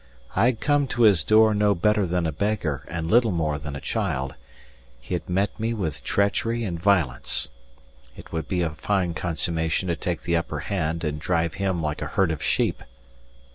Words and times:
I 0.35 0.45
had 0.47 0.59
come 0.59 0.87
to 0.87 1.03
his 1.03 1.23
door 1.23 1.53
no 1.53 1.75
better 1.75 2.07
than 2.07 2.25
a 2.25 2.31
beggar 2.31 2.87
and 2.87 3.07
little 3.07 3.29
more 3.31 3.59
than 3.59 3.75
a 3.75 3.79
child; 3.79 4.33
he 4.99 5.13
had 5.13 5.29
met 5.29 5.59
me 5.59 5.75
with 5.75 6.03
treachery 6.03 6.63
and 6.63 6.79
violence; 6.81 7.49
it 8.17 8.31
would 8.31 8.47
be 8.47 8.63
a 8.63 8.71
fine 8.71 9.13
consummation 9.13 9.89
to 9.89 9.95
take 9.95 10.23
the 10.23 10.35
upper 10.35 10.61
hand, 10.61 11.03
and 11.03 11.21
drive 11.21 11.53
him 11.53 11.83
like 11.83 12.01
a 12.01 12.07
herd 12.07 12.31
of 12.31 12.41
sheep. 12.41 12.81